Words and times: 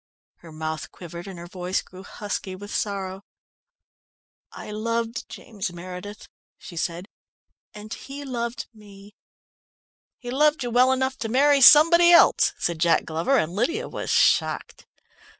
Her 0.37 0.51
mouth 0.51 0.91
quivered 0.91 1.27
and 1.27 1.37
her 1.37 1.45
voice 1.45 1.83
grew 1.83 2.01
husky 2.01 2.55
with 2.55 2.73
sorrow. 2.75 3.23
"I 4.51 4.71
loved 4.71 5.29
James 5.29 5.71
Meredith," 5.71 6.27
she 6.57 6.75
said, 6.75 7.07
"and 7.75 7.93
he 7.93 8.25
loved 8.25 8.65
me." 8.73 9.13
"He 10.17 10.31
loved 10.31 10.63
you 10.63 10.71
well 10.71 10.91
enough 10.91 11.19
to 11.19 11.29
marry 11.29 11.61
somebody 11.61 12.11
else," 12.11 12.51
said 12.57 12.79
Jack 12.79 13.05
Glover, 13.05 13.37
and 13.37 13.51
Lydia 13.53 13.87
was 13.87 14.09
shocked. 14.09 14.87